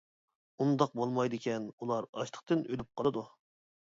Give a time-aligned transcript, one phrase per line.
[0.63, 3.25] ئۇنداق بولمايدىكەن، ئۇلار ئاچلىقتىن ئۆلۈپ قالىدۇ.